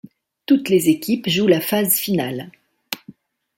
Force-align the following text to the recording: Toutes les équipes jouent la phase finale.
Toutes 0.47 0.69
les 0.69 0.89
équipes 0.89 1.29
jouent 1.29 1.45
la 1.45 1.61
phase 1.61 1.95
finale. 1.99 2.49